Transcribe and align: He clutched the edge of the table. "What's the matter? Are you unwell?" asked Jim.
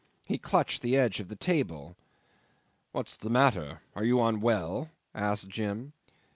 He 0.25 0.39
clutched 0.39 0.81
the 0.81 0.97
edge 0.97 1.19
of 1.19 1.27
the 1.27 1.35
table. 1.35 1.95
"What's 2.91 3.15
the 3.15 3.29
matter? 3.29 3.83
Are 3.95 4.03
you 4.03 4.19
unwell?" 4.19 4.89
asked 5.13 5.47
Jim. 5.49 5.93